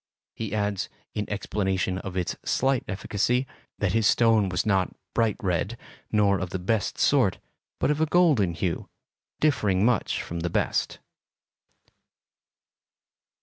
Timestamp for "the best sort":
6.49-7.37